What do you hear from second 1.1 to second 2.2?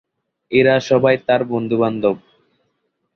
তার বন্ধুবান্ধব।